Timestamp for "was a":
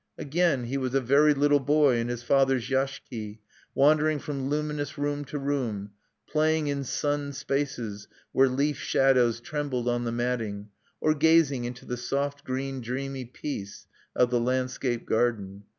0.79-0.99